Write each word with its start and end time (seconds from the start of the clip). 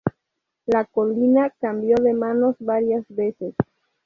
La 0.65 0.83
colina 0.85 1.51
cambió 1.59 1.95
de 1.97 2.15
manos 2.15 2.55
varias 2.57 3.05
veces. 3.07 3.53